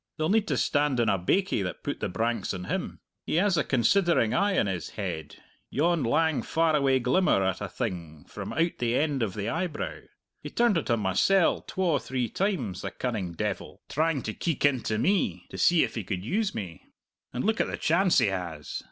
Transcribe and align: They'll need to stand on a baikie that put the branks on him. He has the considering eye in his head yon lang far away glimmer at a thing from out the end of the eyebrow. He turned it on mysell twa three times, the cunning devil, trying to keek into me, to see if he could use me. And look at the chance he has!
They'll 0.17 0.29
need 0.29 0.47
to 0.47 0.57
stand 0.57 0.99
on 0.99 1.09
a 1.09 1.19
baikie 1.19 1.61
that 1.61 1.83
put 1.83 1.99
the 1.99 2.09
branks 2.09 2.55
on 2.55 2.63
him. 2.63 3.01
He 3.23 3.35
has 3.35 3.53
the 3.53 3.63
considering 3.63 4.33
eye 4.33 4.53
in 4.53 4.65
his 4.65 4.89
head 4.89 5.35
yon 5.69 6.01
lang 6.03 6.41
far 6.41 6.75
away 6.75 6.97
glimmer 6.97 7.43
at 7.43 7.61
a 7.61 7.69
thing 7.69 8.25
from 8.27 8.51
out 8.51 8.79
the 8.79 8.95
end 8.97 9.21
of 9.21 9.35
the 9.35 9.47
eyebrow. 9.47 9.99
He 10.41 10.49
turned 10.49 10.79
it 10.79 10.89
on 10.89 11.01
mysell 11.03 11.61
twa 11.67 11.99
three 11.99 12.29
times, 12.29 12.81
the 12.81 12.89
cunning 12.89 13.33
devil, 13.33 13.83
trying 13.89 14.23
to 14.23 14.33
keek 14.33 14.65
into 14.65 14.97
me, 14.97 15.45
to 15.51 15.59
see 15.59 15.83
if 15.83 15.93
he 15.93 16.03
could 16.03 16.25
use 16.25 16.55
me. 16.55 16.81
And 17.31 17.43
look 17.43 17.61
at 17.61 17.67
the 17.67 17.77
chance 17.77 18.17
he 18.17 18.25
has! 18.25 18.79